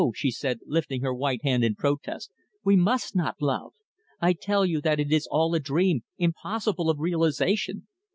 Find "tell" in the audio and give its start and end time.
4.33-4.65